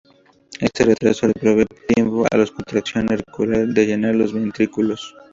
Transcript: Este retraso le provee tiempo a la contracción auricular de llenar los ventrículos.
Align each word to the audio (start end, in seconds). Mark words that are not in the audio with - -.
Este 0.59 0.83
retraso 0.83 1.27
le 1.27 1.33
provee 1.35 1.67
tiempo 1.87 2.25
a 2.27 2.35
la 2.35 2.47
contracción 2.47 3.11
auricular 3.11 3.67
de 3.67 3.85
llenar 3.85 4.15
los 4.15 4.33
ventrículos. 4.33 5.13